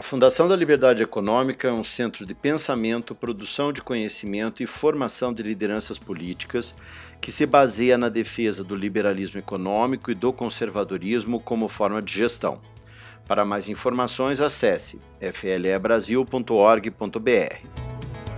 A 0.00 0.02
Fundação 0.02 0.48
da 0.48 0.56
Liberdade 0.56 1.02
Econômica 1.02 1.68
é 1.68 1.72
um 1.72 1.84
centro 1.84 2.24
de 2.24 2.34
pensamento, 2.34 3.14
produção 3.14 3.70
de 3.70 3.82
conhecimento 3.82 4.62
e 4.62 4.66
formação 4.66 5.30
de 5.30 5.42
lideranças 5.42 5.98
políticas 5.98 6.74
que 7.20 7.30
se 7.30 7.44
baseia 7.44 7.98
na 7.98 8.08
defesa 8.08 8.64
do 8.64 8.74
liberalismo 8.74 9.38
econômico 9.38 10.10
e 10.10 10.14
do 10.14 10.32
conservadorismo 10.32 11.38
como 11.38 11.68
forma 11.68 12.00
de 12.00 12.14
gestão. 12.14 12.62
Para 13.28 13.44
mais 13.44 13.68
informações, 13.68 14.40
acesse 14.40 14.98
flebrasil.org.br. 15.34 17.56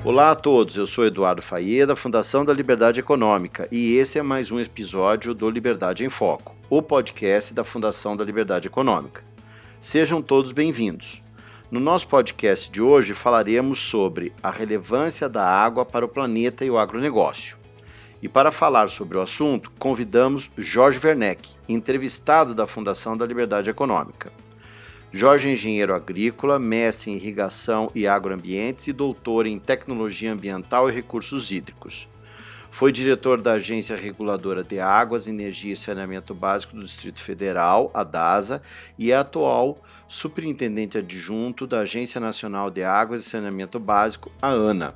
Olá 0.05 0.33
a 0.33 0.35
todos, 0.35 0.77
eu 0.77 0.87
sou 0.89 1.07
Eduardo 1.07 1.43
Faia, 1.43 1.87
da 1.87 1.95
Fundação 1.95 2.45
da 2.45 2.53
Liberdade 2.53 2.99
Econômica, 2.99 3.69
e 3.71 3.95
esse 3.95 4.19
é 4.19 4.23
mais 4.23 4.51
um 4.51 4.59
episódio 4.59 5.33
do 5.33 5.49
Liberdade 5.49 6.05
em 6.05 6.11
Foco, 6.11 6.57
o 6.69 6.83
podcast 6.83 7.55
da 7.55 7.63
Fundação 7.63 8.17
da 8.17 8.25
Liberdade 8.25 8.67
Econômica. 8.67 9.23
Sejam 9.81 10.21
todos 10.21 10.51
bem-vindos. 10.51 11.22
No 11.73 11.81
nosso 11.81 12.07
podcast 12.07 12.71
de 12.71 12.83
hoje 12.83 13.15
falaremos 13.15 13.81
sobre 13.81 14.31
a 14.43 14.51
relevância 14.51 15.27
da 15.27 15.43
água 15.43 15.87
para 15.87 16.05
o 16.05 16.09
planeta 16.09 16.67
e 16.67 16.71
o 16.71 16.77
agronegócio. 16.77 17.57
E 18.21 18.29
para 18.29 18.53
falar 18.53 18.91
sobre 18.91 19.17
o 19.17 19.23
assunto, 19.23 19.73
convidamos 19.79 20.51
Jorge 20.59 21.01
Werneck, 21.03 21.49
entrevistado 21.67 22.53
da 22.53 22.67
Fundação 22.67 23.17
da 23.17 23.25
Liberdade 23.25 23.71
Econômica. 23.71 24.31
Jorge 25.11 25.49
é 25.49 25.53
engenheiro 25.55 25.95
agrícola, 25.95 26.59
mestre 26.59 27.11
em 27.11 27.17
irrigação 27.17 27.91
e 27.95 28.07
agroambientes 28.07 28.89
e 28.89 28.93
doutor 28.93 29.47
em 29.47 29.59
tecnologia 29.59 30.31
ambiental 30.31 30.91
e 30.91 30.93
recursos 30.93 31.51
hídricos. 31.51 32.07
Foi 32.73 32.91
diretor 32.91 33.41
da 33.41 33.53
Agência 33.53 33.95
Reguladora 33.95 34.65
de 34.65 34.81
Águas, 34.81 35.29
Energia 35.29 35.75
e 35.75 35.77
Saneamento 35.77 36.35
Básico 36.35 36.75
do 36.75 36.83
Distrito 36.83 37.21
Federal, 37.21 37.91
a 37.93 38.03
DASA, 38.03 38.63
e 38.99 39.13
é 39.13 39.15
atual 39.15 39.79
superintendente 40.09 40.97
adjunto 40.97 41.67
da 41.67 41.81
Agência 41.81 42.19
Nacional 42.19 42.71
de 42.71 42.83
Águas 42.83 43.21
e 43.21 43.29
Saneamento 43.29 43.79
Básico, 43.79 44.33
a 44.41 44.49
ANA. 44.49 44.95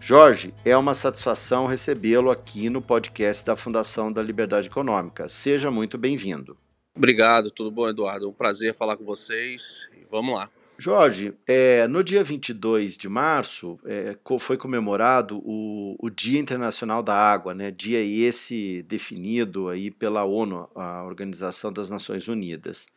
Jorge, 0.00 0.54
é 0.64 0.74
uma 0.74 0.94
satisfação 0.94 1.66
recebê-lo 1.66 2.30
aqui 2.30 2.70
no 2.70 2.80
podcast 2.80 3.44
da 3.44 3.54
Fundação 3.54 4.10
da 4.10 4.22
Liberdade 4.22 4.68
Econômica. 4.68 5.28
Seja 5.28 5.70
muito 5.70 5.98
bem-vindo. 5.98 6.56
Obrigado, 6.96 7.50
tudo 7.50 7.70
bom, 7.70 7.86
Eduardo? 7.86 8.24
É 8.24 8.28
um 8.28 8.32
prazer 8.32 8.74
falar 8.74 8.96
com 8.96 9.04
vocês 9.04 9.86
vamos 10.14 10.36
lá. 10.36 10.48
Jorge, 10.76 11.32
é, 11.46 11.86
no 11.86 12.02
dia 12.02 12.24
22 12.24 12.98
de 12.98 13.08
março 13.08 13.78
é, 13.84 14.16
foi 14.40 14.56
comemorado 14.56 15.38
o, 15.44 15.96
o, 16.00 16.10
Dia 16.10 16.40
Internacional 16.40 17.00
da 17.00 17.14
Água, 17.14 17.54
né? 17.54 17.70
dia 17.70 18.00
esse 18.00 18.82
definido 18.82 19.68
aí 19.68 19.92
pela 19.92 20.24
ONU, 20.24 20.68
a 20.74 21.04
Organização 21.04 21.72
das 21.72 21.90
Nações 21.90 22.26
Unidas. 22.26 22.88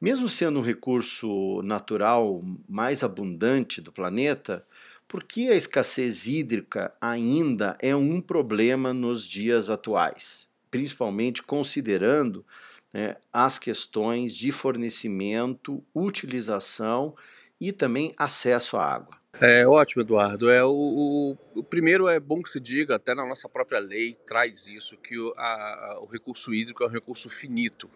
Mesmo 0.00 0.28
sendo 0.28 0.60
um 0.60 0.62
recurso 0.62 1.60
natural 1.62 2.40
mais 2.68 3.02
abundante 3.02 3.80
do 3.80 3.90
planeta, 3.90 4.64
por 5.08 5.24
que 5.24 5.48
a 5.48 5.56
escassez 5.56 6.26
hídrica 6.26 6.94
ainda 7.00 7.76
é 7.80 7.94
um 7.96 8.20
problema 8.20 8.94
nos 8.94 9.26
dias 9.26 9.68
atuais, 9.68 10.48
principalmente 10.70 11.42
considerando 11.42 12.46
né, 12.92 13.16
as 13.32 13.58
questões 13.58 14.34
de 14.34 14.52
fornecimento, 14.52 15.82
utilização 15.94 17.14
e 17.60 17.72
também 17.72 18.12
acesso 18.16 18.76
à 18.76 18.84
água. 18.84 19.22
É 19.40 19.66
ótimo, 19.66 20.02
Eduardo. 20.02 20.50
É, 20.50 20.62
o, 20.62 20.70
o, 20.70 21.38
o, 21.54 21.64
primeiro 21.64 22.06
é 22.06 22.20
bom 22.20 22.42
que 22.42 22.50
se 22.50 22.60
diga, 22.60 22.96
até 22.96 23.14
na 23.14 23.26
nossa 23.26 23.48
própria 23.48 23.78
lei 23.78 24.14
traz 24.26 24.66
isso, 24.66 24.96
que 24.98 25.18
o, 25.18 25.32
a, 25.36 26.00
o 26.02 26.06
recurso 26.06 26.52
hídrico 26.52 26.84
é 26.84 26.86
um 26.86 26.90
recurso 26.90 27.30
finito. 27.30 27.88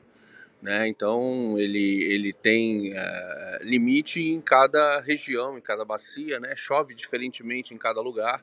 Né? 0.63 0.89
Então 0.89 1.59
ele, 1.59 2.03
ele 2.05 2.33
tem 2.33 2.93
é, 2.95 3.59
limite 3.61 4.21
em 4.21 4.41
cada 4.41 5.01
região, 5.01 5.59
em 5.59 5.61
cada 5.61 5.85
bacia, 5.85 6.41
né? 6.41 6.57
chove 6.57 6.95
diferentemente 6.95 7.75
em 7.75 7.79
cada 7.79 8.01
lugar. 8.01 8.43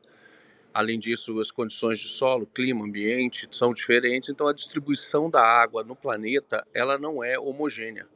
Além 0.73 0.97
disso, 0.97 1.39
as 1.39 1.51
condições 1.51 1.99
de 1.99 2.07
solo, 2.07 2.47
clima, 2.47 2.83
ambiente 2.83 3.47
são 3.51 3.73
diferentes, 3.73 4.29
então 4.29 4.47
a 4.47 4.53
distribuição 4.53 5.29
da 5.29 5.41
água 5.41 5.83
no 5.83 5.95
planeta 5.95 6.65
ela 6.73 6.97
não 6.97 7.23
é 7.23 7.37
homogênea. 7.37 8.07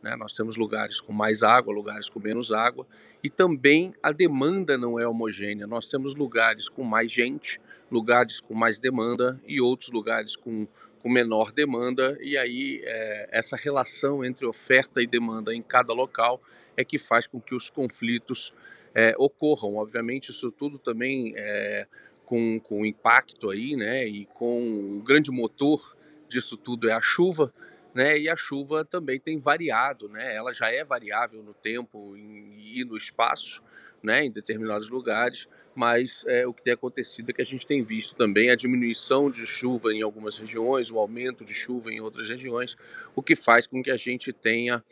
Né? 0.00 0.14
Nós 0.14 0.32
temos 0.32 0.56
lugares 0.56 1.00
com 1.00 1.12
mais 1.12 1.42
água, 1.42 1.74
lugares 1.74 2.08
com 2.08 2.20
menos 2.20 2.52
água, 2.52 2.86
e 3.22 3.28
também 3.28 3.92
a 4.00 4.12
demanda 4.12 4.78
não 4.78 5.00
é 5.00 5.08
homogênea. 5.08 5.66
Nós 5.66 5.86
temos 5.86 6.14
lugares 6.14 6.68
com 6.68 6.84
mais 6.84 7.10
gente, 7.10 7.60
lugares 7.90 8.38
com 8.38 8.54
mais 8.54 8.78
demanda 8.78 9.40
e 9.44 9.60
outros 9.60 9.90
lugares 9.90 10.36
com, 10.36 10.68
com 11.02 11.08
menor 11.08 11.50
demanda, 11.50 12.16
e 12.20 12.36
aí 12.36 12.80
é, 12.84 13.28
essa 13.32 13.56
relação 13.56 14.24
entre 14.24 14.46
oferta 14.46 15.02
e 15.02 15.06
demanda 15.06 15.52
em 15.52 15.62
cada 15.62 15.92
local 15.92 16.40
é 16.76 16.84
que 16.84 16.98
faz 16.98 17.26
com 17.26 17.40
que 17.40 17.54
os 17.54 17.70
conflitos 17.70 18.52
é, 18.94 19.14
ocorram. 19.18 19.76
Obviamente, 19.76 20.30
isso 20.30 20.50
tudo 20.52 20.78
também 20.78 21.34
é, 21.36 21.86
com, 22.24 22.60
com 22.60 22.86
impacto 22.86 23.50
aí, 23.50 23.76
né? 23.76 24.06
E 24.06 24.26
com 24.26 24.98
o 24.98 25.02
grande 25.02 25.30
motor 25.30 25.96
disso 26.28 26.56
tudo 26.56 26.88
é 26.88 26.92
a 26.92 27.00
chuva, 27.00 27.52
né? 27.94 28.18
E 28.18 28.28
a 28.28 28.36
chuva 28.36 28.84
também 28.84 29.18
tem 29.18 29.38
variado, 29.38 30.08
né? 30.08 30.34
Ela 30.34 30.52
já 30.52 30.70
é 30.70 30.84
variável 30.84 31.42
no 31.42 31.54
tempo 31.54 32.16
e 32.16 32.84
no 32.84 32.96
espaço, 32.96 33.62
né? 34.04 34.24
Em 34.24 34.30
determinados 34.30 34.88
lugares, 34.88 35.48
mas 35.74 36.22
é, 36.28 36.46
o 36.46 36.52
que 36.52 36.62
tem 36.62 36.72
acontecido 36.72 37.30
é 37.30 37.32
que 37.32 37.42
a 37.42 37.44
gente 37.44 37.66
tem 37.66 37.82
visto 37.82 38.14
também 38.14 38.50
a 38.50 38.54
diminuição 38.54 39.30
de 39.30 39.44
chuva 39.46 39.92
em 39.92 40.02
algumas 40.02 40.38
regiões, 40.38 40.90
o 40.90 40.98
aumento 40.98 41.44
de 41.44 41.54
chuva 41.54 41.90
em 41.92 42.00
outras 42.00 42.28
regiões, 42.28 42.76
o 43.16 43.22
que 43.22 43.34
faz 43.34 43.66
com 43.66 43.82
que 43.82 43.90
a 43.90 43.96
gente 43.96 44.32
tenha 44.32 44.84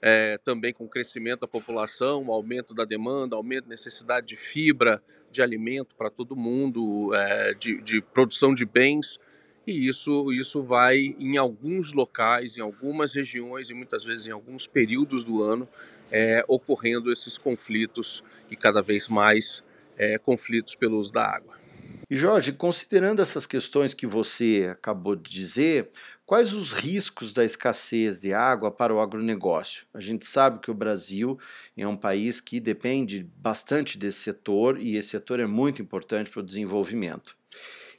é, 0.00 0.38
também 0.38 0.72
com 0.72 0.84
o 0.84 0.88
crescimento 0.88 1.40
da 1.40 1.48
população, 1.48 2.24
o 2.24 2.32
aumento 2.32 2.72
da 2.72 2.84
demanda, 2.84 3.36
aumento 3.36 3.64
da 3.64 3.70
necessidade 3.70 4.26
de 4.26 4.36
fibra, 4.36 5.02
de 5.30 5.42
alimento 5.42 5.94
para 5.94 6.10
todo 6.10 6.34
mundo, 6.34 7.14
é, 7.14 7.54
de, 7.54 7.80
de 7.82 8.00
produção 8.00 8.54
de 8.54 8.64
bens, 8.64 9.18
e 9.66 9.86
isso, 9.86 10.32
isso 10.32 10.62
vai 10.62 11.14
em 11.18 11.36
alguns 11.36 11.92
locais, 11.92 12.56
em 12.56 12.60
algumas 12.60 13.14
regiões 13.14 13.68
e 13.68 13.74
muitas 13.74 14.04
vezes 14.04 14.26
em 14.26 14.30
alguns 14.30 14.66
períodos 14.66 15.22
do 15.22 15.42
ano 15.42 15.68
é, 16.10 16.44
ocorrendo 16.48 17.12
esses 17.12 17.38
conflitos 17.38 18.22
e 18.50 18.56
cada 18.56 18.82
vez 18.82 19.08
mais 19.08 19.62
é, 19.96 20.18
conflitos 20.18 20.74
pelo 20.74 20.98
uso 20.98 21.12
da 21.12 21.24
água. 21.24 21.60
E 22.08 22.16
Jorge, 22.16 22.52
considerando 22.52 23.22
essas 23.22 23.46
questões 23.46 23.94
que 23.94 24.04
você 24.04 24.68
acabou 24.72 25.14
de 25.14 25.30
dizer, 25.30 25.90
quais 26.26 26.52
os 26.52 26.72
riscos 26.72 27.32
da 27.32 27.44
escassez 27.44 28.20
de 28.20 28.32
água 28.34 28.68
para 28.68 28.92
o 28.92 29.00
agronegócio? 29.00 29.86
A 29.94 30.00
gente 30.00 30.26
sabe 30.26 30.58
que 30.58 30.72
o 30.72 30.74
Brasil 30.74 31.38
é 31.76 31.86
um 31.86 31.96
país 31.96 32.40
que 32.40 32.58
depende 32.58 33.22
bastante 33.36 33.96
desse 33.96 34.18
setor 34.18 34.80
e 34.80 34.96
esse 34.96 35.10
setor 35.10 35.38
é 35.38 35.46
muito 35.46 35.80
importante 35.80 36.30
para 36.30 36.40
o 36.40 36.44
desenvolvimento. 36.44 37.36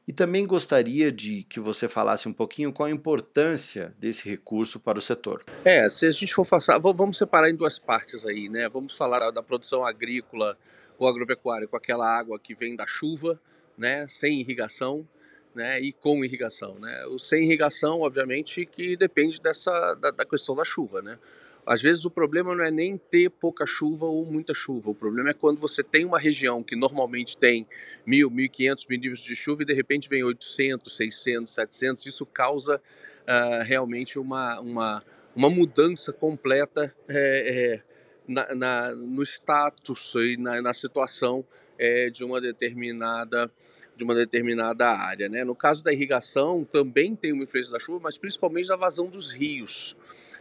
E 0.08 0.14
também 0.14 0.46
gostaria 0.46 1.12
de 1.12 1.44
que 1.44 1.60
você 1.60 1.88
falasse 1.88 2.28
um 2.28 2.34
pouquinho 2.34 2.74
qual 2.74 2.88
a 2.88 2.92
importância 2.92 3.94
desse 4.00 4.28
recurso 4.28 4.80
para 4.80 4.98
o 4.98 5.02
setor. 5.02 5.44
É, 5.64 5.90
se 5.90 6.06
a 6.06 6.12
gente 6.12 6.34
for 6.34 6.46
passar, 6.46 6.80
vamos 6.80 7.18
separar 7.18 7.50
em 7.50 7.56
duas 7.56 7.78
partes 7.78 8.26
aí, 8.26 8.50
né? 8.50 8.68
Vamos 8.68 8.96
falar 8.96 9.32
da 9.32 9.44
produção 9.44 9.86
agrícola 9.86 10.58
ou 11.02 11.08
agropecuária 11.08 11.68
com 11.68 11.76
aquela 11.76 12.08
água 12.08 12.38
que 12.40 12.54
vem 12.54 12.76
da 12.76 12.86
chuva, 12.86 13.40
né, 13.76 14.06
sem 14.08 14.40
irrigação, 14.40 15.08
né, 15.56 15.82
e 15.82 15.92
com 15.92 16.24
irrigação, 16.24 16.76
né. 16.76 17.06
O 17.08 17.18
sem 17.18 17.44
irrigação, 17.44 18.02
obviamente, 18.02 18.68
que 18.68 18.96
depende 18.96 19.42
dessa 19.42 19.96
da, 19.96 20.12
da, 20.12 20.26
questão 20.26 20.56
da 20.56 20.64
chuva, 20.64 21.02
né. 21.02 21.18
Às 21.66 21.82
vezes 21.82 22.06
o 22.06 22.10
problema 22.10 22.56
não 22.56 22.64
é 22.64 22.72
nem 22.72 22.98
ter 22.98 23.30
pouca 23.30 23.66
chuva 23.66 24.06
ou 24.06 24.26
muita 24.26 24.54
chuva, 24.54 24.90
o 24.90 24.96
problema 24.96 25.30
é 25.30 25.34
quando 25.34 25.60
você 25.60 25.84
tem 25.84 26.06
uma 26.06 26.20
região 26.20 26.64
que 26.64 26.76
normalmente 26.76 27.38
tem 27.38 27.68
mil, 28.06 28.30
mil 28.32 28.50
quinhentos 28.50 28.86
milímetros 28.88 29.24
de 29.24 29.36
chuva 29.36 29.62
e 29.62 29.66
de 29.66 29.74
repente 29.74 30.10
vem 30.10 30.24
800, 30.24 30.96
600, 30.96 31.54
700, 31.54 32.06
isso 32.06 32.26
causa 32.26 32.78
uh, 32.78 33.64
realmente 33.64 34.18
uma, 34.18 34.60
uma, 34.60 35.04
uma 35.36 35.50
mudança 35.50 36.12
completa 36.12 36.94
é, 37.08 37.76
é, 37.78 37.82
na, 38.28 38.56
na, 38.56 38.96
no 38.96 39.24
status 39.24 40.14
e 40.16 40.38
na, 40.38 40.62
na 40.62 40.74
situação 40.74 41.46
é, 41.78 42.10
de 42.10 42.24
uma 42.24 42.42
determinada 42.42 43.52
de 43.94 44.04
uma 44.04 44.16
determinada 44.16 44.88
área. 44.88 45.30
Né? 45.30 45.44
No 45.44 45.54
caso 45.54 45.84
da 45.84 45.94
irrigação, 45.94 46.64
também 46.64 47.16
tem 47.16 47.34
uma 47.34 47.44
influência 47.44 47.72
da 47.72 47.80
chuva, 47.80 48.00
mas 48.02 48.18
principalmente 48.18 48.68
da 48.68 48.76
vazão 48.76 49.08
dos 49.08 49.32
rios. 49.32 49.96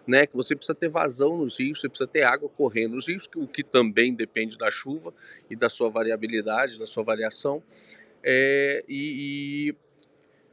Né, 0.06 0.26
que 0.26 0.34
você 0.34 0.56
precisa 0.56 0.74
ter 0.74 0.88
vazão 0.88 1.36
nos 1.36 1.58
rios, 1.58 1.80
você 1.80 1.88
precisa 1.88 2.08
ter 2.08 2.22
água 2.22 2.48
correndo 2.48 2.96
nos 2.96 3.06
rios, 3.06 3.28
o 3.36 3.46
que 3.46 3.62
também 3.62 4.14
depende 4.14 4.56
da 4.56 4.70
chuva 4.70 5.12
e 5.48 5.54
da 5.54 5.68
sua 5.68 5.88
variabilidade, 5.88 6.78
da 6.78 6.86
sua 6.86 7.04
variação. 7.04 7.62
É, 8.22 8.82
e, 8.88 9.68
e 9.68 9.74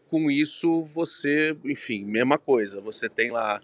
com 0.09 0.29
isso 0.31 0.83
você, 0.83 1.55
enfim, 1.65 2.05
mesma 2.05 2.37
coisa, 2.37 2.79
você 2.79 3.09
tem 3.09 3.31
lá 3.31 3.61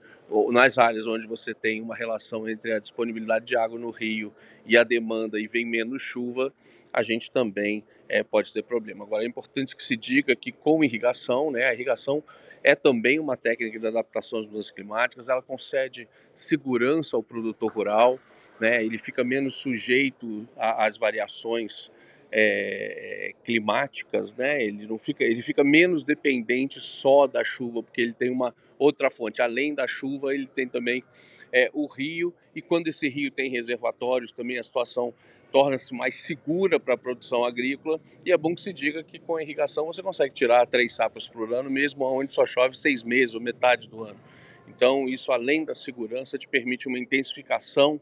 nas 0.51 0.77
áreas 0.77 1.06
onde 1.06 1.27
você 1.27 1.53
tem 1.53 1.81
uma 1.81 1.95
relação 1.95 2.50
entre 2.50 2.71
a 2.71 2.79
disponibilidade 2.79 3.45
de 3.45 3.56
água 3.56 3.77
no 3.77 3.91
rio 3.91 4.33
e 4.65 4.77
a 4.77 4.83
demanda 4.83 5.39
e 5.39 5.47
vem 5.47 5.65
menos 5.65 6.01
chuva, 6.01 6.53
a 6.91 7.03
gente 7.03 7.31
também 7.31 7.83
é, 8.07 8.24
pode 8.24 8.51
ter 8.51 8.63
problema. 8.63 9.03
Agora 9.03 9.24
é 9.24 9.27
importante 9.27 9.75
que 9.75 9.83
se 9.83 9.95
diga 9.95 10.36
que 10.36 10.51
com 10.51 10.83
irrigação, 10.83 11.51
né, 11.51 11.65
a 11.65 11.74
irrigação 11.74 12.24
é 12.63 12.75
também 12.75 13.19
uma 13.19 13.36
técnica 13.36 13.80
de 13.80 13.88
adaptação 13.88 14.39
às 14.39 14.48
mudanças 14.48 14.71
climáticas, 14.71 15.30
ela 15.30 15.42
concede 15.42 16.07
segurança 16.33 17.15
ao 17.15 17.24
produtor 17.24 17.71
rural, 17.71 18.19
né? 18.60 18.83
Ele 18.83 18.98
fica 18.98 19.24
menos 19.24 19.56
sujeito 19.56 20.48
às 20.56 20.98
variações 20.98 21.92
é, 22.31 23.33
climáticas, 23.44 24.33
né? 24.33 24.63
Ele 24.63 24.88
não 24.88 24.98
fica, 24.98 25.24
ele 25.24 25.42
fica 25.42 25.63
menos 25.63 26.04
dependente 26.04 26.80
só 26.80 27.27
da 27.27 27.44
chuva, 27.44 27.83
porque 27.83 28.01
ele 28.01 28.13
tem 28.13 28.31
uma 28.31 28.56
outra 28.80 29.10
fonte. 29.12 29.42
Além 29.42 29.74
da 29.74 29.88
chuva, 29.88 30.33
ele 30.33 30.48
tem 30.48 30.68
também 30.68 31.04
é, 31.51 31.69
o 31.74 31.86
rio 31.86 32.33
e 32.56 32.62
quando 32.62 32.88
esse 32.88 33.07
rio 33.10 33.30
tem 33.30 33.50
reservatórios, 33.50 34.31
também 34.31 34.57
a 34.57 34.63
situação 34.63 35.13
torna-se 35.53 35.94
mais 35.94 36.19
segura 36.21 36.79
para 36.79 36.95
a 36.95 36.97
produção 36.97 37.45
agrícola 37.45 38.01
e 38.25 38.31
é 38.31 38.38
bom 38.38 38.55
que 38.55 38.61
se 38.63 38.73
diga 38.73 39.03
que 39.03 39.19
com 39.19 39.35
a 39.35 39.44
irrigação 39.44 39.85
você 39.85 40.01
consegue 40.01 40.33
tirar 40.33 40.65
três 40.65 40.95
safras 40.95 41.27
por 41.27 41.53
ano, 41.53 41.69
mesmo 41.69 42.03
onde 42.05 42.33
só 42.33 42.44
chove 42.44 42.75
seis 42.75 43.03
meses 43.03 43.35
ou 43.35 43.39
metade 43.39 43.88
do 43.88 44.03
ano. 44.03 44.19
Então, 44.67 45.07
isso 45.07 45.31
além 45.31 45.63
da 45.63 45.75
segurança 45.75 46.39
te 46.39 46.47
permite 46.47 46.88
uma 46.88 46.97
intensificação 46.97 48.01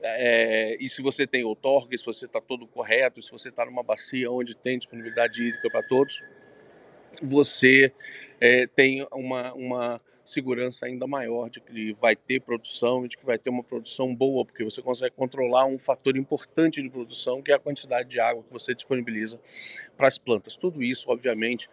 é, 0.00 0.76
e 0.78 0.88
se 0.88 1.02
você 1.02 1.26
tem 1.26 1.42
outorga, 1.42 1.98
se 1.98 2.06
você 2.06 2.26
está 2.26 2.40
todo 2.40 2.64
correto, 2.68 3.20
se 3.20 3.32
você 3.32 3.48
está 3.48 3.64
numa 3.64 3.82
bacia 3.82 4.30
onde 4.30 4.56
tem 4.56 4.78
disponibilidade 4.78 5.42
hídrica 5.42 5.68
para 5.68 5.82
todos, 5.82 6.22
você 7.20 7.92
é, 8.40 8.68
tem 8.68 9.04
uma, 9.10 9.52
uma 9.54 10.00
segurança 10.28 10.86
ainda 10.86 11.06
maior 11.06 11.48
de 11.48 11.60
que 11.60 11.92
vai 11.94 12.14
ter 12.14 12.40
produção 12.40 13.04
e 13.04 13.08
de 13.08 13.16
que 13.16 13.24
vai 13.24 13.38
ter 13.38 13.50
uma 13.50 13.62
produção 13.62 14.14
boa, 14.14 14.44
porque 14.44 14.62
você 14.62 14.82
consegue 14.82 15.14
controlar 15.16 15.66
um 15.66 15.78
fator 15.78 16.16
importante 16.16 16.82
de 16.82 16.88
produção, 16.88 17.42
que 17.42 17.50
é 17.50 17.54
a 17.54 17.58
quantidade 17.58 18.08
de 18.08 18.20
água 18.20 18.42
que 18.42 18.52
você 18.52 18.74
disponibiliza 18.74 19.40
para 19.96 20.08
as 20.08 20.18
plantas. 20.18 20.56
Tudo 20.56 20.82
isso, 20.82 21.10
obviamente, 21.10 21.68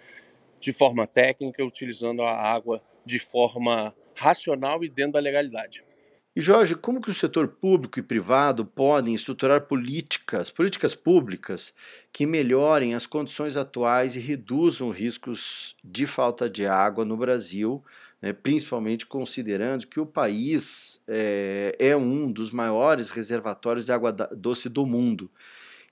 de 0.60 0.72
forma 0.72 1.06
técnica, 1.06 1.63
utilizando 1.63 2.22
a 2.22 2.31
água 2.31 2.81
de 3.06 3.19
forma 3.19 3.94
racional 4.16 4.84
e 4.84 4.90
dentro 4.90 5.13
da 5.13 5.19
legalidade. 5.19 5.84
E 6.38 6.42
Jorge, 6.42 6.75
como 6.75 7.00
que 7.00 7.10
o 7.10 7.13
setor 7.13 7.48
público 7.48 7.98
e 7.98 8.04
privado 8.04 8.66
podem 8.66 9.16
estruturar 9.16 9.62
políticas, 9.62 10.50
políticas 10.50 10.94
públicas 10.94 11.74
que 12.12 12.25
melhorem 12.25 12.94
as 12.94 13.06
condições 13.06 13.56
atuais 13.56 14.18
e 14.18 14.19
reduzam 14.19 14.90
riscos 14.90 15.78
de 15.81 16.06
falta 16.06 16.50
de 16.50 16.66
água 16.66 17.06
no 17.06 17.16
Brasil, 17.16 17.81
né, 18.25 18.33
principalmente 18.33 19.06
considerando 19.06 19.86
que 19.86 20.00
o 20.00 20.06
país 20.06 21.00
é, 21.07 21.75
é, 21.77 21.95
um 21.95 22.31
dos 22.31 22.50
maiores 22.50 23.12
reservatórios 23.12 23.86
de 23.86 23.92
água 23.92 24.12
doce 24.12 24.68
do 24.68 24.83
mundo. 24.83 25.30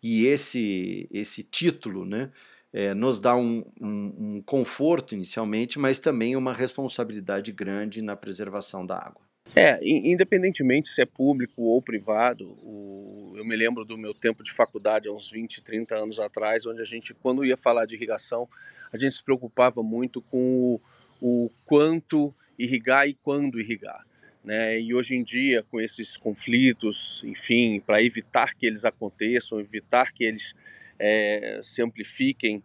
E 0.01 0.25
esse, 0.25 1.07
esse 1.11 1.43
título 1.43 2.05
né, 2.05 2.31
é, 2.73 2.95
nos 2.95 3.19
dá 3.19 3.35
um, 3.35 3.63
um, 3.79 4.15
um 4.17 4.41
conforto 4.43 5.13
inicialmente, 5.13 5.77
mas 5.77 5.99
também 5.99 6.35
uma 6.35 6.51
responsabilidade 6.51 7.51
grande 7.51 8.01
na 8.01 8.15
preservação 8.15 8.83
da 8.83 8.97
água. 8.97 9.21
É, 9.55 9.79
independentemente 9.83 10.89
se 10.89 11.01
é 11.03 11.05
público 11.05 11.61
ou 11.61 11.79
privado, 11.83 12.57
o, 12.63 13.33
eu 13.35 13.45
me 13.45 13.55
lembro 13.55 13.85
do 13.85 13.95
meu 13.95 14.13
tempo 14.13 14.41
de 14.41 14.51
faculdade, 14.51 15.07
há 15.07 15.11
uns 15.11 15.29
20, 15.29 15.61
30 15.61 15.95
anos 15.95 16.19
atrás, 16.19 16.65
onde 16.65 16.81
a 16.81 16.85
gente, 16.85 17.13
quando 17.13 17.45
ia 17.45 17.55
falar 17.55 17.85
de 17.85 17.93
irrigação, 17.93 18.49
a 18.91 18.97
gente 18.97 19.15
se 19.15 19.23
preocupava 19.23 19.83
muito 19.83 20.21
com 20.21 20.75
o, 20.75 20.79
o 21.25 21.49
quanto 21.65 22.35
irrigar 22.59 23.07
e 23.07 23.13
quando 23.13 23.57
irrigar. 23.57 24.05
Né? 24.43 24.77
E 24.77 24.93
hoje 24.93 25.15
em 25.15 25.23
dia, 25.23 25.63
com 25.63 25.79
esses 25.79 26.17
conflitos, 26.17 27.21
enfim, 27.23 27.79
para 27.79 28.03
evitar 28.03 28.53
que 28.53 28.65
eles 28.65 28.83
aconteçam, 28.83 29.57
evitar 29.57 30.11
que 30.11 30.25
eles 30.25 30.53
é, 30.99 31.61
se 31.63 31.81
amplifiquem 31.81 32.61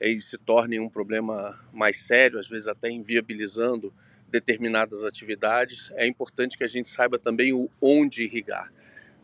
e 0.00 0.18
se 0.18 0.36
tornem 0.36 0.80
um 0.80 0.88
problema 0.88 1.56
mais 1.72 2.02
sério, 2.02 2.40
às 2.40 2.48
vezes 2.48 2.66
até 2.66 2.90
inviabilizando 2.90 3.94
determinadas 4.28 5.04
atividades, 5.04 5.92
é 5.94 6.04
importante 6.04 6.58
que 6.58 6.64
a 6.64 6.68
gente 6.68 6.88
saiba 6.88 7.20
também 7.20 7.52
o 7.52 7.70
onde 7.80 8.24
irrigar. 8.24 8.72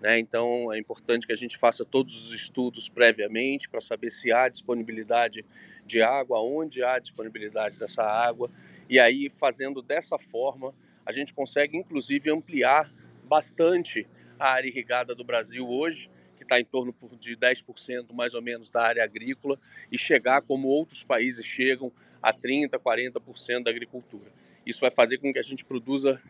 Né? 0.00 0.20
Então, 0.20 0.72
é 0.72 0.78
importante 0.78 1.26
que 1.26 1.32
a 1.32 1.36
gente 1.36 1.58
faça 1.58 1.84
todos 1.84 2.26
os 2.26 2.32
estudos 2.32 2.88
previamente 2.88 3.68
para 3.68 3.80
saber 3.80 4.12
se 4.12 4.30
há 4.30 4.48
disponibilidade 4.48 5.44
de 5.84 6.00
água, 6.00 6.40
onde 6.40 6.84
há 6.84 7.00
disponibilidade 7.00 7.76
dessa 7.76 8.04
água, 8.04 8.48
e 8.88 8.98
aí, 8.98 9.28
fazendo 9.28 9.82
dessa 9.82 10.18
forma, 10.18 10.74
a 11.04 11.12
gente 11.12 11.32
consegue 11.32 11.76
inclusive 11.76 12.30
ampliar 12.30 12.90
bastante 13.24 14.06
a 14.38 14.52
área 14.52 14.68
irrigada 14.68 15.14
do 15.14 15.24
Brasil 15.24 15.68
hoje, 15.68 16.10
que 16.36 16.42
está 16.42 16.60
em 16.60 16.64
torno 16.64 16.94
de 17.18 17.36
10% 17.36 18.12
mais 18.12 18.34
ou 18.34 18.42
menos 18.42 18.70
da 18.70 18.82
área 18.82 19.04
agrícola, 19.04 19.58
e 19.90 19.98
chegar 19.98 20.42
como 20.42 20.68
outros 20.68 21.02
países 21.02 21.44
chegam 21.44 21.92
a 22.22 22.32
30%, 22.32 22.70
40% 22.78 23.62
da 23.62 23.70
agricultura. 23.70 24.30
Isso 24.64 24.80
vai 24.80 24.90
fazer 24.90 25.18
com 25.18 25.32
que 25.32 25.38
a 25.38 25.42
gente 25.42 25.64
produza 25.64 26.22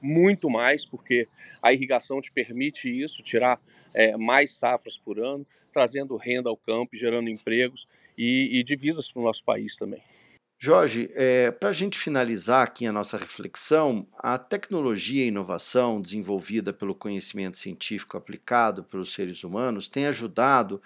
muito 0.00 0.50
mais, 0.50 0.84
porque 0.84 1.26
a 1.62 1.72
irrigação 1.72 2.20
te 2.20 2.30
permite 2.30 2.88
isso, 2.90 3.22
tirar 3.22 3.58
é, 3.94 4.16
mais 4.16 4.54
safras 4.54 4.98
por 4.98 5.18
ano, 5.18 5.46
trazendo 5.72 6.16
renda 6.16 6.50
ao 6.50 6.56
campo, 6.56 6.94
gerando 6.94 7.30
empregos 7.30 7.88
e, 8.16 8.58
e 8.58 8.62
divisas 8.62 9.10
para 9.10 9.22
o 9.22 9.24
nosso 9.24 9.42
país 9.42 9.76
também. 9.76 10.02
Jorge, 10.58 11.10
é, 11.14 11.50
para 11.50 11.68
a 11.68 11.72
gente 11.72 11.98
finalizar 11.98 12.62
aqui 12.62 12.86
a 12.86 12.92
nossa 12.92 13.18
reflexão, 13.18 14.06
a 14.18 14.38
tecnologia 14.38 15.24
e 15.24 15.28
inovação 15.28 16.00
desenvolvida 16.00 16.72
pelo 16.72 16.94
conhecimento 16.94 17.58
científico 17.58 18.16
aplicado 18.16 18.84
pelos 18.84 19.12
seres 19.12 19.44
humanos 19.44 19.88
tem 19.88 20.06
ajudado 20.06 20.80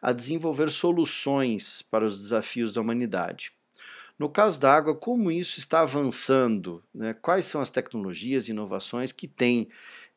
a 0.00 0.12
desenvolver 0.12 0.70
soluções 0.70 1.82
para 1.82 2.04
os 2.04 2.20
desafios 2.20 2.72
da 2.74 2.80
humanidade. 2.80 3.52
No 4.16 4.28
caso 4.28 4.60
da 4.60 4.72
água, 4.72 4.94
como 4.94 5.30
isso 5.30 5.58
está 5.58 5.80
avançando? 5.80 6.84
Né? 6.94 7.14
Quais 7.14 7.46
são 7.46 7.60
as 7.60 7.70
tecnologias 7.70 8.46
e 8.46 8.52
inovações 8.52 9.10
que 9.10 9.26
têm 9.26 9.68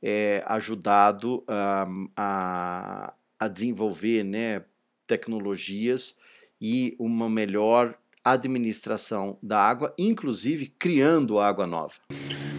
é, 0.04 0.44
ajudado 0.46 1.44
a, 1.48 3.14
a 3.40 3.48
desenvolver 3.48 4.24
né, 4.24 4.64
tecnologias 5.08 6.16
e 6.62 6.96
uma 7.00 7.28
melhor 7.28 7.98
administração 8.32 9.38
da 9.42 9.60
água, 9.60 9.94
inclusive 9.98 10.68
criando 10.68 11.40
água 11.40 11.68
nova? 11.68 11.94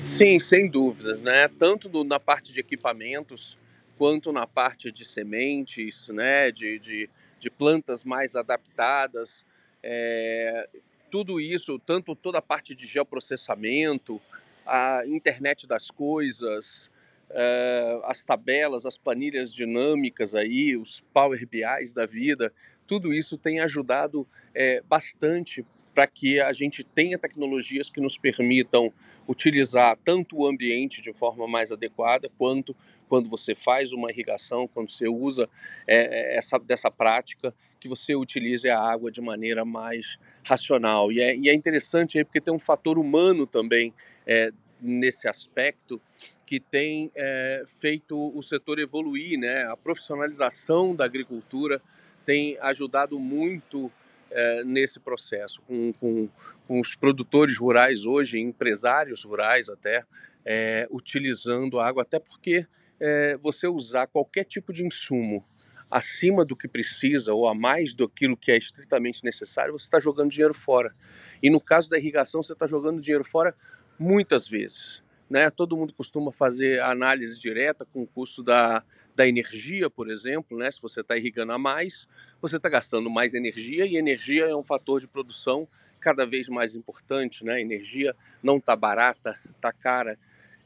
Sim, 0.04 0.38
sem 0.40 0.68
dúvidas, 0.68 1.20
né? 1.20 1.48
Tanto 1.48 1.88
do, 1.88 2.04
na 2.04 2.18
parte 2.18 2.52
de 2.52 2.60
equipamentos 2.60 3.58
quanto 3.96 4.32
na 4.32 4.46
parte 4.46 4.90
de 4.90 5.04
sementes, 5.04 6.08
né? 6.08 6.50
De, 6.50 6.78
de, 6.78 7.10
de 7.38 7.50
plantas 7.50 8.04
mais 8.04 8.36
adaptadas. 8.36 9.44
É, 9.82 10.68
tudo 11.10 11.40
isso, 11.40 11.78
tanto 11.78 12.14
toda 12.14 12.38
a 12.38 12.42
parte 12.42 12.74
de 12.74 12.86
geoprocessamento, 12.86 14.20
a 14.66 15.02
internet 15.06 15.66
das 15.66 15.90
coisas, 15.90 16.90
uh, 17.30 18.04
as 18.04 18.22
tabelas, 18.22 18.84
as 18.84 18.98
planilhas 18.98 19.52
dinâmicas 19.52 20.34
aí, 20.34 20.76
os 20.76 21.00
Power 21.12 21.46
BIs 21.46 21.92
da 21.92 22.06
vida, 22.06 22.52
tudo 22.88 23.12
isso 23.12 23.36
tem 23.36 23.60
ajudado 23.60 24.26
é, 24.54 24.82
bastante 24.88 25.64
para 25.94 26.06
que 26.06 26.40
a 26.40 26.52
gente 26.52 26.82
tenha 26.82 27.18
tecnologias 27.18 27.90
que 27.90 28.00
nos 28.00 28.16
permitam 28.16 28.90
utilizar 29.28 29.96
tanto 30.02 30.38
o 30.38 30.46
ambiente 30.46 31.02
de 31.02 31.12
forma 31.12 31.46
mais 31.46 31.70
adequada, 31.70 32.30
quanto 32.38 32.74
quando 33.08 33.28
você 33.28 33.54
faz 33.54 33.92
uma 33.92 34.10
irrigação, 34.10 34.66
quando 34.68 34.90
você 34.90 35.06
usa 35.06 35.48
é, 35.86 36.36
essa, 36.36 36.58
dessa 36.58 36.90
prática, 36.90 37.54
que 37.78 37.88
você 37.88 38.14
utilize 38.14 38.68
a 38.68 38.78
água 38.78 39.10
de 39.10 39.20
maneira 39.20 39.64
mais 39.64 40.18
racional. 40.44 41.12
E 41.12 41.20
é, 41.20 41.36
e 41.36 41.48
é 41.48 41.54
interessante 41.54 42.18
aí 42.18 42.24
porque 42.24 42.40
tem 42.40 42.52
um 42.52 42.58
fator 42.58 42.98
humano 42.98 43.46
também 43.46 43.92
é, 44.26 44.50
nesse 44.80 45.28
aspecto 45.28 46.00
que 46.46 46.58
tem 46.58 47.10
é, 47.14 47.64
feito 47.66 48.16
o 48.16 48.42
setor 48.42 48.78
evoluir, 48.78 49.38
né? 49.38 49.64
A 49.64 49.76
profissionalização 49.76 50.94
da 50.94 51.04
agricultura 51.04 51.82
tem 52.28 52.58
ajudado 52.60 53.18
muito 53.18 53.90
é, 54.30 54.62
nesse 54.62 55.00
processo, 55.00 55.62
com, 55.62 55.94
com, 55.94 56.28
com, 56.66 56.78
os 56.78 56.94
produtores 56.94 57.56
rurais 57.56 58.04
hoje, 58.04 58.38
empresários 58.38 59.24
rurais 59.24 59.70
até, 59.70 60.04
é, 60.44 60.86
utilizando 60.90 61.80
água, 61.80 62.02
até 62.02 62.18
porque 62.18 62.66
é, 63.00 63.38
você 63.38 63.66
usar 63.66 64.08
qualquer 64.08 64.44
tipo 64.44 64.74
de 64.74 64.84
insumo 64.84 65.42
acima 65.90 66.44
do 66.44 66.54
que 66.54 66.68
precisa 66.68 67.32
ou 67.32 67.48
a 67.48 67.54
mais 67.54 67.94
do 67.94 68.06
que 68.06 68.26
é 68.48 68.58
estritamente 68.58 69.24
necessário, 69.24 69.72
você 69.72 69.86
está 69.86 69.98
jogando 69.98 70.30
dinheiro 70.30 70.52
fora. 70.52 70.94
E 71.42 71.48
no 71.48 71.62
caso 71.62 71.88
da 71.88 71.96
irrigação, 71.96 72.42
você 72.42 72.52
está 72.52 72.66
jogando 72.66 73.00
dinheiro 73.00 73.24
fora 73.24 73.56
muitas 73.98 74.46
vezes. 74.46 75.02
Né? 75.30 75.48
Todo 75.48 75.78
mundo 75.78 75.94
costuma 75.94 76.30
fazer 76.30 76.82
análise 76.82 77.40
direta 77.40 77.86
com 77.86 78.02
o 78.02 78.06
custo 78.06 78.42
da, 78.42 78.84
da 79.18 79.26
energia, 79.26 79.90
por 79.90 80.08
exemplo. 80.08 80.56
Né? 80.56 80.70
Se 80.70 80.80
você 80.80 81.00
está 81.00 81.16
irrigando 81.16 81.52
a 81.52 81.58
mais, 81.58 82.06
você 82.40 82.56
está 82.56 82.68
gastando 82.68 83.10
mais 83.10 83.34
energia 83.34 83.84
e 83.84 83.96
energia 83.96 84.44
é 84.44 84.54
um 84.54 84.62
fator 84.62 85.00
de 85.00 85.08
produção 85.08 85.66
cada 85.98 86.24
vez 86.24 86.48
mais 86.48 86.76
importante. 86.76 87.44
Né? 87.44 87.60
Energia 87.60 88.14
não 88.40 88.58
está 88.58 88.76
barata, 88.76 89.36
está 89.50 89.72
cara 89.72 90.16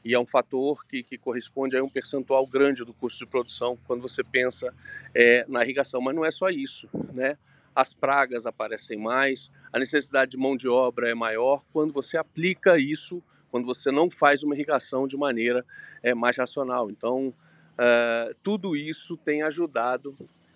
e 0.05 0.13
é 0.13 0.19
um 0.19 0.25
fator 0.25 0.85
que, 0.85 1.01
que 1.01 1.17
corresponde 1.17 1.75
a 1.75 1.81
um 1.81 1.89
percentual 1.89 2.45
grande 2.45 2.85
do 2.85 2.93
custo 2.93 3.25
de 3.25 3.25
produção 3.25 3.75
quando 3.87 4.01
você 4.01 4.23
pensa 4.23 4.71
é, 5.15 5.45
na 5.49 5.63
irrigação. 5.63 5.99
Mas 5.99 6.13
não 6.13 6.23
é 6.23 6.29
só 6.29 6.49
isso, 6.49 6.87
né? 7.11 7.35
As 7.75 7.91
pragas 7.91 8.45
aparecem 8.45 8.99
mais, 8.99 9.49
a 9.71 9.79
necessidade 9.79 10.31
de 10.31 10.37
mão 10.37 10.55
de 10.55 10.67
obra 10.67 11.09
é 11.09 11.15
maior 11.15 11.63
quando 11.73 11.91
você 11.91 12.17
aplica 12.17 12.77
isso, 12.77 13.23
quando 13.49 13.65
você 13.65 13.89
não 13.91 14.11
faz 14.11 14.43
uma 14.43 14.53
irrigação 14.53 15.07
de 15.07 15.17
maneira 15.17 15.65
é, 16.03 16.13
mais 16.13 16.37
racional. 16.37 16.91
Então, 16.91 17.33
uh, 17.73 18.35
tudo 18.41 18.75
isso 18.75 19.17
tem 19.17 19.43
ajudado 19.43 20.15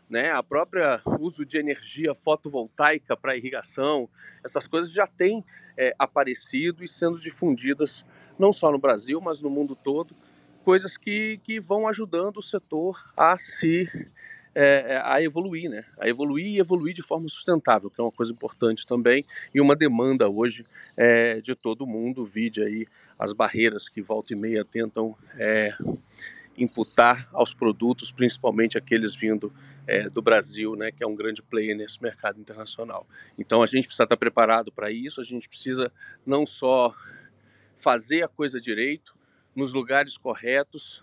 né? 0.09 0.31
A 0.31 0.41
própria 0.41 1.01
uso 1.19 1.45
de 1.45 1.57
energia 1.57 2.15
fotovoltaica 2.15 3.15
para 3.17 3.36
irrigação, 3.36 4.09
essas 4.43 4.67
coisas 4.67 4.91
já 4.91 5.05
têm 5.05 5.43
é, 5.77 5.93
aparecido 6.00 6.83
e 6.83 6.88
sendo 6.88 7.19
difundidas 7.19 8.05
não 8.39 8.53
só 8.53 8.71
no 8.71 8.79
Brasil, 8.79 9.19
mas 9.19 9.41
no 9.41 9.50
mundo 9.50 9.75
todo, 9.75 10.15
coisas 10.63 10.97
que, 10.97 11.39
que 11.43 11.59
vão 11.59 11.88
ajudando 11.88 12.38
o 12.38 12.41
setor 12.41 13.12
a 13.15 13.38
se 13.38 13.89
é, 14.53 14.95
é, 14.95 15.01
a 15.03 15.21
evoluir, 15.21 15.69
né? 15.69 15.86
A 16.00 16.07
evoluir 16.07 16.47
e 16.47 16.59
evoluir 16.59 16.93
de 16.93 17.01
forma 17.01 17.27
sustentável, 17.29 17.89
que 17.89 18.00
é 18.00 18.03
uma 18.03 18.12
coisa 18.12 18.31
importante 18.31 18.88
também 18.88 19.25
e 19.53 19.62
uma 19.62 19.75
demanda 19.75 20.29
hoje 20.29 20.65
é, 20.95 21.41
de 21.41 21.53
todo 21.53 21.86
mundo. 21.86 22.24
Vide 22.24 22.63
aí 22.63 22.88
as 23.19 23.33
barreiras 23.33 23.88
que 23.88 24.01
volta 24.01 24.33
e 24.33 24.36
meia 24.36 24.63
tentam 24.63 25.15
é, 25.38 25.75
imputar 26.57 27.29
aos 27.33 27.53
produtos, 27.53 28.11
principalmente 28.11 28.77
aqueles 28.77 29.15
vindo 29.15 29.53
é, 29.85 30.07
do 30.07 30.21
Brasil, 30.21 30.75
né, 30.75 30.91
que 30.91 31.03
é 31.03 31.07
um 31.07 31.15
grande 31.15 31.41
player 31.41 31.75
nesse 31.75 32.01
mercado 32.01 32.39
internacional. 32.39 33.07
Então 33.37 33.61
a 33.61 33.67
gente 33.67 33.85
precisa 33.85 34.03
estar 34.03 34.17
preparado 34.17 34.71
para 34.71 34.91
isso, 34.91 35.21
a 35.21 35.23
gente 35.23 35.47
precisa 35.47 35.91
não 36.25 36.45
só 36.45 36.93
fazer 37.75 38.23
a 38.23 38.27
coisa 38.27 38.59
direito, 38.59 39.15
nos 39.55 39.73
lugares 39.73 40.17
corretos, 40.17 41.01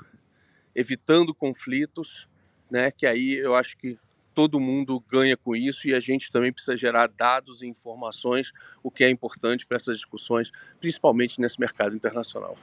evitando 0.74 1.34
conflitos, 1.34 2.28
né, 2.70 2.90
que 2.90 3.06
aí 3.06 3.34
eu 3.34 3.54
acho 3.54 3.76
que 3.76 3.98
todo 4.34 4.60
mundo 4.60 5.00
ganha 5.08 5.36
com 5.36 5.54
isso 5.54 5.88
e 5.88 5.94
a 5.94 6.00
gente 6.00 6.30
também 6.30 6.52
precisa 6.52 6.76
gerar 6.76 7.06
dados 7.06 7.62
e 7.62 7.66
informações, 7.66 8.52
o 8.82 8.90
que 8.90 9.04
é 9.04 9.10
importante 9.10 9.64
para 9.64 9.76
essas 9.76 9.96
discussões, 9.96 10.50
principalmente 10.80 11.40
nesse 11.40 11.58
mercado 11.58 11.94
internacional. 11.94 12.58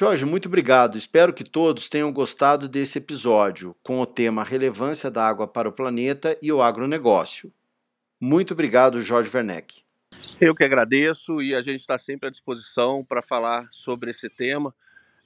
Jorge, 0.00 0.24
muito 0.24 0.46
obrigado. 0.46 0.96
Espero 0.96 1.34
que 1.34 1.42
todos 1.42 1.88
tenham 1.88 2.12
gostado 2.12 2.68
desse 2.68 2.98
episódio 2.98 3.74
com 3.82 3.98
o 3.98 4.06
tema 4.06 4.44
Relevância 4.44 5.10
da 5.10 5.26
Água 5.26 5.48
para 5.48 5.68
o 5.68 5.72
Planeta 5.72 6.38
e 6.40 6.52
o 6.52 6.62
Agronegócio. 6.62 7.52
Muito 8.20 8.54
obrigado, 8.54 9.02
Jorge 9.02 9.28
Werneck. 9.36 9.82
Eu 10.40 10.54
que 10.54 10.62
agradeço 10.62 11.42
e 11.42 11.52
a 11.52 11.60
gente 11.60 11.80
está 11.80 11.98
sempre 11.98 12.28
à 12.28 12.30
disposição 12.30 13.04
para 13.04 13.20
falar 13.20 13.66
sobre 13.72 14.12
esse 14.12 14.30
tema, 14.30 14.72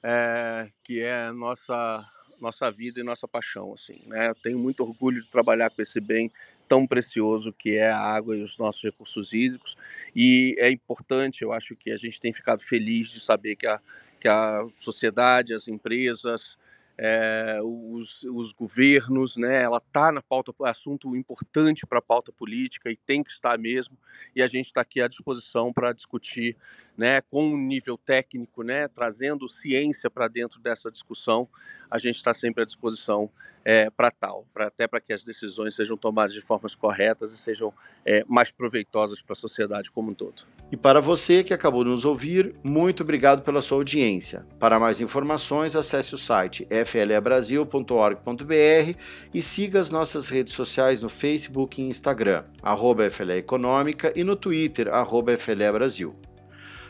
é, 0.01 0.71
que 0.83 1.01
é 1.01 1.31
nossa 1.31 2.03
nossa 2.41 2.69
vida 2.71 2.99
e 2.99 3.03
nossa 3.03 3.27
paixão, 3.27 3.73
assim, 3.73 4.01
né? 4.07 4.29
Eu 4.29 4.35
tenho 4.35 4.57
muito 4.57 4.81
orgulho 4.81 5.21
de 5.21 5.29
trabalhar 5.29 5.69
com 5.69 5.83
esse 5.83 6.01
bem 6.01 6.31
tão 6.67 6.87
precioso 6.87 7.53
que 7.53 7.77
é 7.77 7.91
a 7.91 7.99
água 7.99 8.35
e 8.35 8.41
os 8.41 8.57
nossos 8.57 8.81
recursos 8.81 9.33
hídricos 9.33 9.77
e 10.15 10.55
é 10.57 10.71
importante, 10.71 11.43
eu 11.43 11.53
acho 11.53 11.75
que 11.75 11.91
a 11.91 11.95
gente 11.95 12.19
tem 12.19 12.33
ficado 12.33 12.61
feliz 12.63 13.09
de 13.09 13.19
saber 13.19 13.55
que 13.55 13.67
a 13.67 13.79
que 14.23 14.27
a 14.29 14.65
sociedade, 14.77 15.53
as 15.53 15.67
empresas, 15.67 16.57
é, 16.97 17.59
os, 17.61 18.23
os, 18.23 18.53
governos, 18.53 19.35
né? 19.35 19.63
Ela 19.63 19.79
está 19.85 20.13
na 20.13 20.21
pauta, 20.21 20.53
é 20.63 20.69
assunto 20.69 21.13
importante 21.13 21.85
para 21.85 21.99
a 21.99 22.01
pauta 22.01 22.31
política 22.31 22.89
e 22.89 22.95
tem 22.95 23.21
que 23.21 23.31
estar 23.31 23.57
mesmo. 23.59 23.97
E 24.33 24.41
a 24.41 24.47
gente 24.47 24.67
está 24.67 24.79
aqui 24.79 25.01
à 25.01 25.09
disposição 25.09 25.73
para 25.73 25.91
discutir, 25.91 26.55
né? 26.97 27.19
Com 27.19 27.49
um 27.49 27.57
nível 27.57 27.97
técnico, 27.97 28.63
né? 28.63 28.87
Trazendo 28.87 29.49
ciência 29.49 30.09
para 30.09 30.29
dentro 30.29 30.61
dessa 30.61 30.89
discussão. 30.89 31.45
A 31.91 31.97
gente 31.97 32.15
está 32.15 32.33
sempre 32.33 32.63
à 32.63 32.65
disposição 32.65 33.29
é, 33.65 33.89
para 33.89 34.09
tal, 34.09 34.47
pra, 34.53 34.67
até 34.67 34.87
para 34.87 35.01
que 35.01 35.11
as 35.11 35.25
decisões 35.25 35.75
sejam 35.75 35.97
tomadas 35.97 36.33
de 36.33 36.39
formas 36.39 36.75
corretas 36.75 37.33
e 37.33 37.37
sejam 37.37 37.73
é, 38.05 38.23
mais 38.25 38.51
proveitosas 38.51 39.21
para 39.21 39.33
a 39.33 39.35
sociedade 39.35 39.91
como 39.91 40.11
um 40.11 40.13
todo. 40.13 40.45
E 40.73 40.75
para 40.75 40.99
você 40.99 41.43
que 41.43 41.53
acabou 41.53 41.83
de 41.83 41.91
nos 41.91 42.03
ouvir, 42.03 42.55
muito 42.63 43.03
obrigado 43.03 43.43
pela 43.43 43.61
sua 43.61 43.77
audiência. 43.77 44.43
Para 44.57 44.79
mais 44.79 44.99
informações, 44.99 45.75
acesse 45.75 46.15
o 46.15 46.17
site 46.17 46.67
flebrasil.org.br 46.83 48.97
e 49.31 49.41
siga 49.43 49.79
as 49.79 49.91
nossas 49.91 50.29
redes 50.29 50.53
sociais 50.53 50.99
no 50.99 51.09
Facebook 51.09 51.79
e 51.79 51.87
Instagram, 51.87 52.45
arroba 52.59 53.07
FLE 53.11 53.37
Econômica 53.37 54.11
e 54.15 54.23
no 54.23 54.35
Twitter, 54.35 54.91
arroba 54.91 55.37
FLE 55.37 55.71
Brasil. 55.71 56.15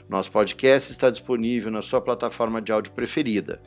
Nosso 0.07 0.31
podcast 0.31 0.89
está 0.89 1.09
disponível 1.09 1.69
na 1.69 1.81
sua 1.81 1.99
plataforma 1.99 2.61
de 2.61 2.71
áudio 2.71 2.93
preferida. 2.93 3.61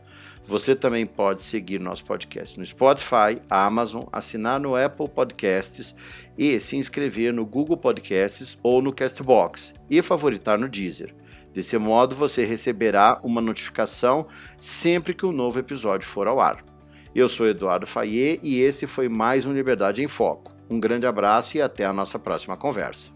Você 0.49 0.77
também 0.77 1.05
pode 1.05 1.43
seguir 1.43 1.81
nosso 1.81 2.05
podcast 2.05 2.57
no 2.57 2.65
Spotify, 2.65 3.43
Amazon, 3.51 4.05
assinar 4.13 4.61
no 4.61 4.77
Apple 4.77 5.09
Podcasts 5.09 5.93
e 6.39 6.61
se 6.61 6.77
inscrever 6.77 7.33
no 7.33 7.45
Google 7.45 7.77
Podcasts 7.77 8.57
ou 8.63 8.81
no 8.81 8.93
Castbox 8.93 9.75
e 9.91 10.01
favoritar 10.03 10.57
no 10.57 10.69
Deezer. 10.69 11.13
Desse 11.53 11.77
modo, 11.79 12.15
você 12.15 12.45
receberá 12.45 13.19
uma 13.25 13.41
notificação 13.41 14.29
sempre 14.57 15.15
que 15.15 15.27
um 15.27 15.33
novo 15.33 15.59
episódio 15.59 16.07
for 16.07 16.29
ao 16.29 16.39
ar. 16.39 16.65
Eu 17.13 17.29
sou 17.29 17.49
Eduardo 17.49 17.87
Fayet 17.87 18.39
e 18.43 18.61
esse 18.61 18.87
foi 18.87 19.09
mais 19.09 19.47
um 19.47 19.53
Liberdade 19.53 20.01
em 20.01 20.07
Foco. 20.07 20.55
Um 20.71 20.79
grande 20.79 21.07
abraço 21.07 21.57
e 21.57 21.63
até 21.63 21.85
a 21.85 21.93
nossa 21.93 22.19
próxima 22.19 22.57
conversa. 22.57 23.11